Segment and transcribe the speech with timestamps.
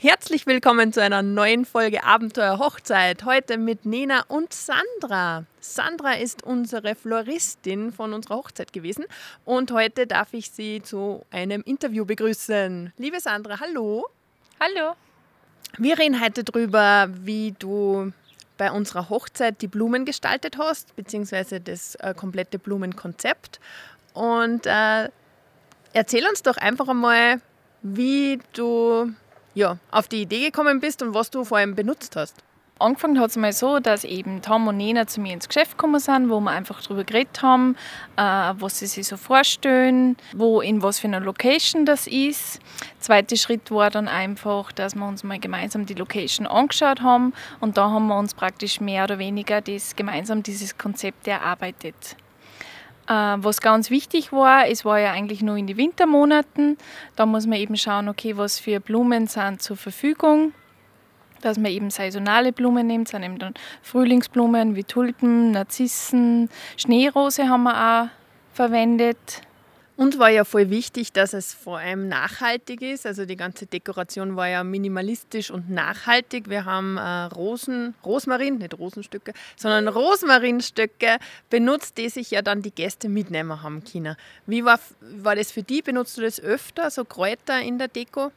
[0.00, 3.24] Herzlich willkommen zu einer neuen Folge Abenteuer Hochzeit.
[3.24, 5.44] Heute mit Nena und Sandra.
[5.58, 9.06] Sandra ist unsere Floristin von unserer Hochzeit gewesen
[9.44, 12.92] und heute darf ich sie zu einem Interview begrüßen.
[12.96, 14.06] Liebe Sandra, hallo.
[14.60, 14.94] Hallo.
[15.78, 18.12] Wir reden heute darüber, wie du
[18.56, 23.58] bei unserer Hochzeit die Blumen gestaltet hast, beziehungsweise das äh, komplette Blumenkonzept.
[24.14, 25.08] Und äh,
[25.92, 27.40] erzähl uns doch einfach einmal,
[27.82, 29.12] wie du
[29.58, 32.36] ja, auf die Idee gekommen bist und was du vor allem benutzt hast.
[32.80, 35.98] Angefangen hat es mal so, dass eben Tom und Nena zu mir ins Geschäft gekommen
[35.98, 37.74] sind, wo wir einfach darüber geredet haben,
[38.16, 42.60] äh, was sie sich so vorstellen, wo in was für einer Location das ist.
[43.00, 47.76] Zweiter Schritt war dann einfach, dass wir uns mal gemeinsam die Location angeschaut haben und
[47.76, 52.16] da haben wir uns praktisch mehr oder weniger das, gemeinsam dieses Konzept erarbeitet.
[53.08, 56.76] Äh, was ganz wichtig war, es war ja eigentlich nur in den Wintermonaten.
[57.16, 60.52] Da muss man eben schauen, okay, was für Blumen sind zur Verfügung.
[61.40, 67.62] Dass man eben saisonale Blumen nimmt, sind eben dann Frühlingsblumen wie Tulpen, Narzissen, Schneerose haben
[67.62, 68.08] wir auch
[68.52, 69.42] verwendet.
[69.98, 73.04] Und war ja voll wichtig, dass es vor allem nachhaltig ist.
[73.04, 76.48] Also die ganze Dekoration war ja minimalistisch und nachhaltig.
[76.48, 81.18] Wir haben äh, Rosen, Rosmarin, nicht Rosenstücke, sondern Rosmarinstücke
[81.50, 84.14] benutzt, die sich ja dann die Gäste mitnehmen haben können.
[84.46, 85.82] Wie war, war das für die?
[85.82, 88.30] Benutzt du das öfter, so Kräuter in der Deko?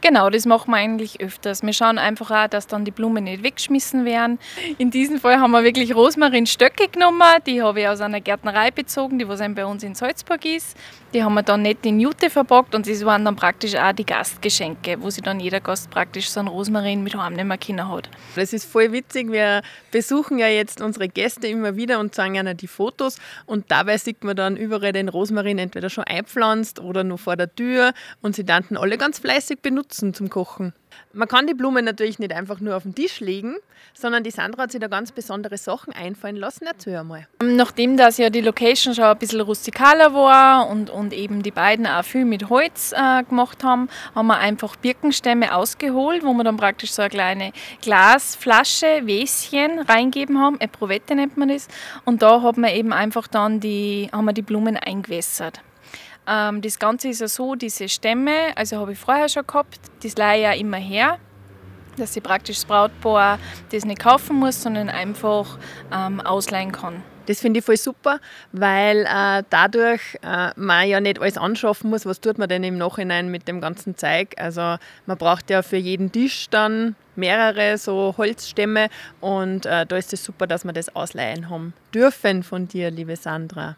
[0.00, 1.62] Genau, das machen wir eigentlich öfters.
[1.62, 4.38] Wir schauen einfach auch, dass dann die Blumen nicht weggeschmissen werden.
[4.78, 7.22] In diesem Fall haben wir wirklich Rosmarinstöcke genommen.
[7.46, 10.76] Die habe ich aus einer Gärtnerei bezogen, die was bei uns in Salzburg ist.
[11.14, 14.06] Die haben wir dann nicht in Jute verpackt und das waren dann praktisch auch die
[14.06, 18.08] Gastgeschenke, wo sich dann jeder Gast praktisch so einen Rosmarin mit heimnehmen können hat.
[18.34, 19.30] Das ist voll witzig.
[19.30, 23.98] Wir besuchen ja jetzt unsere Gäste immer wieder und zeigen ihnen die Fotos und dabei
[23.98, 27.92] sieht man dann überall den Rosmarin entweder schon einpflanzt oder nur vor der Tür
[28.22, 30.72] und sie danten alle ganz fleißig benutzen zum Kochen.
[31.12, 33.56] Man kann die Blumen natürlich nicht einfach nur auf den Tisch legen,
[33.94, 36.66] sondern die Sandra hat sich da ganz besondere Sachen einfallen lassen.
[36.66, 37.26] Erzähl einmal.
[37.42, 41.86] Nachdem das ja die Location schon ein bisschen rustikaler war und, und eben die beiden
[41.86, 46.56] auch viel mit Holz äh, gemacht haben, haben wir einfach Birkenstämme ausgeholt, wo wir dann
[46.56, 47.52] praktisch so eine kleine
[47.82, 50.60] Glasflasche, Wäschen reingeben haben.
[50.60, 51.68] Eprovette nennt man das.
[52.04, 55.60] Und da hat man eben einfach dann die, haben wir die Blumen eingewässert.
[56.26, 60.16] Ähm, das Ganze ist ja so, diese Stämme, also habe ich vorher schon gehabt, das
[60.16, 61.18] leihe ja immer her,
[61.96, 63.38] dass ich praktisch das Brautpaar
[63.70, 65.58] das nicht kaufen muss, sondern einfach
[65.92, 67.02] ähm, ausleihen kann.
[67.26, 68.18] Das finde ich voll super,
[68.50, 72.04] weil äh, dadurch äh, man ja nicht alles anschaffen muss.
[72.04, 74.34] Was tut man denn im Nachhinein mit dem ganzen Zeug?
[74.38, 78.88] Also man braucht ja für jeden Tisch dann mehrere so Holzstämme
[79.20, 83.14] und äh, da ist es super, dass wir das ausleihen haben dürfen von dir, liebe
[83.14, 83.76] Sandra.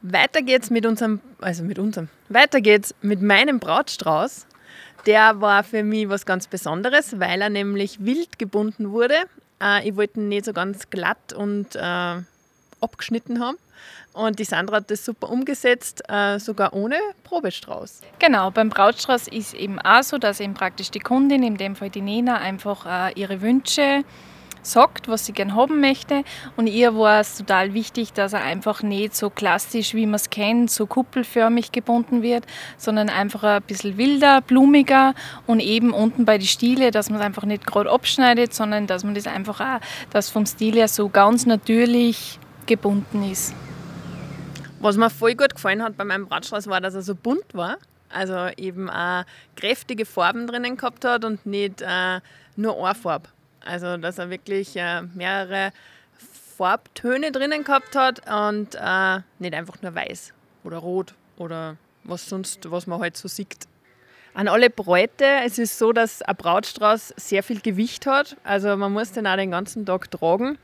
[0.00, 4.46] Weiter geht's mit unserem, also mit unserem, weiter geht's mit meinem Brautstrauß.
[5.06, 9.14] Der war für mich was ganz Besonderes, weil er nämlich wild gebunden wurde.
[9.62, 12.22] Äh, ich wollte ihn nicht so ganz glatt und äh,
[12.80, 13.56] abgeschnitten haben.
[14.12, 18.00] Und die Sandra hat das super umgesetzt, äh, sogar ohne Probestrauß.
[18.18, 21.90] Genau, beim Brautstrauß ist eben auch so, dass eben praktisch die Kundin, in dem Fall
[21.90, 24.04] die Nena, einfach äh, ihre Wünsche
[24.62, 26.24] sagt, was sie gern haben möchte.
[26.56, 30.30] Und ihr war es total wichtig, dass er einfach nicht so klassisch, wie man es
[30.30, 32.44] kennt, so kuppelförmig gebunden wird,
[32.76, 35.14] sondern einfach ein bisschen wilder, blumiger
[35.46, 39.04] und eben unten bei den Stiele, dass man es einfach nicht gerade abschneidet, sondern dass
[39.04, 39.80] man das einfach auch,
[40.10, 43.54] dass vom Stil her so ganz natürlich gebunden ist.
[44.80, 47.78] Was mir voll gut gefallen hat bei meinem Bratstrauß war, dass er so bunt war.
[48.10, 49.24] Also eben auch
[49.56, 52.20] kräftige Farben drinnen gehabt hat und nicht äh,
[52.56, 53.28] nur eine Farbe.
[53.64, 55.72] Also, dass er wirklich äh, mehrere
[56.56, 60.32] Farbtöne drinnen gehabt hat und äh, nicht einfach nur weiß
[60.64, 63.56] oder rot oder was sonst, was man halt so sieht.
[64.34, 68.36] An alle Bräute, es ist so, dass ein Brautstrauß sehr viel Gewicht hat.
[68.44, 70.58] Also man muss den auch den ganzen Tag tragen.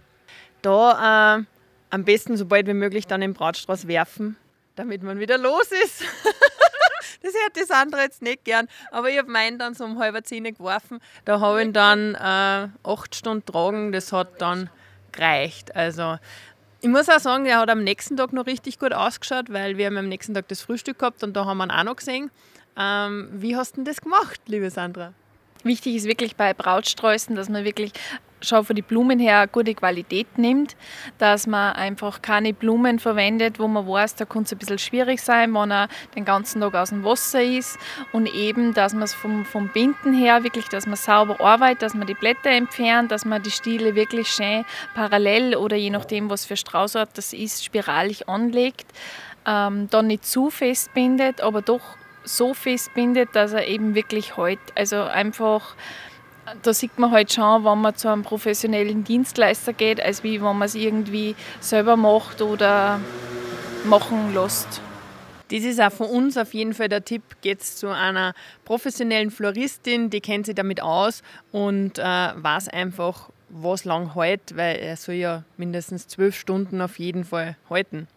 [0.62, 1.44] Da äh,
[1.91, 4.37] am besten sobald wie möglich dann den Brautstrauß werfen,
[4.76, 6.03] damit man wieder los ist.
[7.22, 8.69] Das hätte das andere jetzt nicht gern.
[8.91, 11.00] Aber ich habe meinen dann so um halb zehn geworfen.
[11.25, 13.93] Da habe ich ihn dann äh, acht Stunden tragen.
[13.93, 14.70] Das hat dann
[15.12, 15.75] gereicht.
[15.75, 16.19] Also
[16.81, 19.87] ich muss auch sagen, er hat am nächsten Tag noch richtig gut ausgeschaut, weil wir
[19.87, 22.31] haben am nächsten Tag das Frühstück gehabt und da haben wir ihn auch noch gesehen.
[22.76, 25.14] Ähm, wie hast du denn das gemacht, liebe Sandra?
[25.62, 27.93] Wichtig ist wirklich bei Brautsträußen, dass man wirklich
[28.44, 30.76] schon von den Blumen her eine gute Qualität nimmt,
[31.19, 35.20] dass man einfach keine Blumen verwendet, wo man weiß, da kann es ein bisschen schwierig
[35.20, 37.79] sein, wenn er den ganzen Tag aus dem Wasser ist.
[38.12, 41.94] Und eben, dass man es vom, vom Binden her wirklich, dass man sauber arbeitet, dass
[41.94, 44.64] man die Blätter entfernt, dass man die Stiele wirklich schön
[44.94, 48.87] parallel oder je nachdem, was für Straußart das ist, spiralig anlegt,
[49.46, 54.62] ähm, dann nicht zu fest bindet, aber doch so festbindet, dass er eben wirklich heute,
[54.75, 55.75] also einfach,
[56.62, 60.56] da sieht man halt schon, wenn man zu einem professionellen Dienstleister geht, als wie wenn
[60.56, 63.00] man es irgendwie selber macht oder
[63.85, 64.81] machen lässt.
[65.50, 67.23] Das ist auch von uns auf jeden Fall der Tipp.
[67.43, 73.85] Geht zu einer professionellen Floristin, die kennt sich damit aus und äh, weiß einfach, was
[73.85, 78.08] lang hält, weil er soll ja mindestens zwölf Stunden auf jeden Fall halten.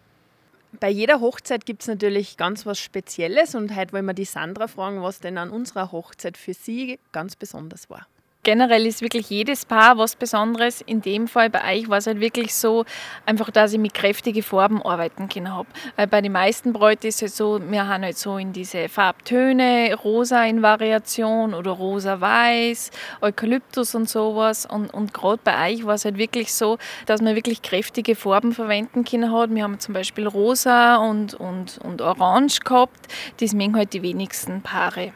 [0.79, 4.67] Bei jeder Hochzeit gibt es natürlich ganz was Spezielles und heute wollen wir die Sandra
[4.67, 8.07] fragen, was denn an unserer Hochzeit für sie ganz besonders war
[8.47, 10.79] generell ist wirklich jedes Paar was Besonderes.
[10.79, 12.85] In dem Fall bei euch war es halt wirklich so,
[13.25, 15.67] einfach, dass ich mit kräftigen Farben arbeiten können habe.
[15.97, 19.93] Weil bei den meisten Bräuten ist es so, wir haben halt so in diese Farbtöne,
[20.01, 24.65] rosa in Variation oder rosa-weiß, Eukalyptus und sowas.
[24.65, 28.53] Und, und gerade bei euch war es halt wirklich so, dass man wirklich kräftige Farben
[28.53, 29.53] verwenden können hat.
[29.53, 33.13] Wir haben zum Beispiel rosa und, und, und orange gehabt.
[33.41, 35.11] Das mögen halt die wenigsten Paare.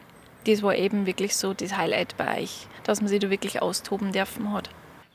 [0.48, 4.12] Das war eben wirklich so das Highlight bei euch dass man sich da wirklich austoben
[4.12, 4.70] dürfen hat.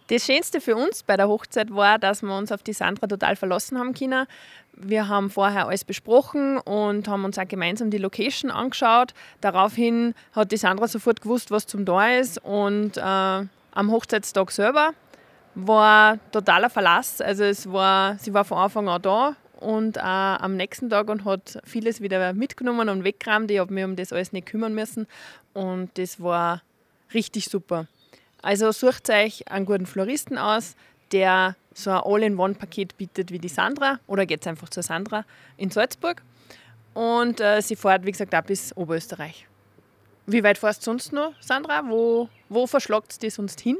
[0.08, 3.34] Das Schönste für uns bei der Hochzeit war, dass wir uns auf die Sandra total
[3.34, 4.26] verlassen haben können.
[4.72, 9.14] Wir haben vorher alles besprochen und haben uns auch gemeinsam die Location angeschaut.
[9.40, 12.38] Daraufhin hat die Sandra sofort gewusst, was zum da ist.
[12.44, 14.92] Und äh, am Hochzeitstag selber
[15.56, 17.20] war totaler Verlass.
[17.20, 21.24] Also es war, sie war von Anfang an da und auch am nächsten Tag und
[21.24, 23.50] hat vieles wieder mitgenommen und weggeräumt.
[23.50, 25.08] Ich habe mich um das alles nicht kümmern müssen.
[25.52, 26.62] Und das war
[27.14, 27.86] richtig super.
[28.42, 30.76] Also sucht euch einen guten Floristen aus,
[31.12, 35.24] der so ein All-in-One-Paket bietet wie die Sandra oder geht einfach zur Sandra
[35.56, 36.22] in Salzburg.
[36.94, 39.46] Und äh, sie fährt, wie gesagt, auch bis Oberösterreich.
[40.26, 41.82] Wie weit fährst du sonst noch, Sandra?
[41.86, 43.76] Wo, wo verschlagt es dich sonst hin?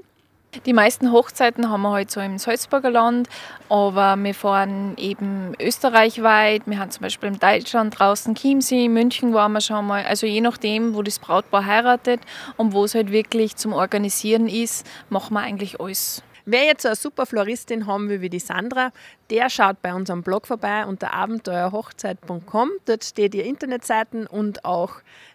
[0.64, 3.28] Die meisten Hochzeiten haben wir halt so im Salzburger Land,
[3.68, 6.62] aber wir fahren eben österreichweit.
[6.66, 10.04] Wir haben zum Beispiel in Deutschland draußen Chiemsee, München waren wir schon mal.
[10.04, 12.20] Also je nachdem, wo das Brautpaar heiratet
[12.56, 16.22] und wo es halt wirklich zum Organisieren ist, machen wir eigentlich alles.
[16.48, 18.92] Wer jetzt eine super Floristin haben will wie die Sandra,
[19.30, 22.70] der schaut bei unserem Blog vorbei unter abenteuerhochzeit.com.
[22.84, 24.94] Dort steht ihr Internetseiten und auch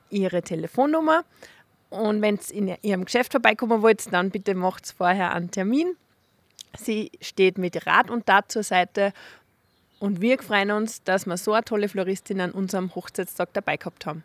[0.09, 1.25] ihre Telefonnummer.
[1.91, 5.95] Und wenn ihr in ihrem Geschäft vorbeikommen wollt, dann bitte macht vorher einen Termin.
[6.77, 9.13] Sie steht mit Rat und Tat zur Seite
[9.99, 14.05] und wir freuen uns, dass wir so eine tolle Floristin an unserem Hochzeitstag dabei gehabt
[14.05, 14.23] haben.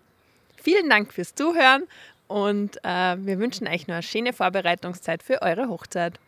[0.57, 1.83] Vielen Dank fürs Zuhören
[2.29, 6.21] und äh, wir wünschen euch noch eine schöne Vorbereitungszeit für eure Hochzeit.